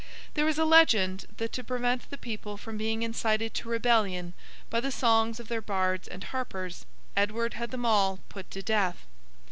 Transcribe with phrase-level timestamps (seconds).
[0.33, 4.33] There is a legend that to prevent the people from being incited to rebellion
[4.71, 9.05] by the songs of their bards and harpers, Edward had them all put to death.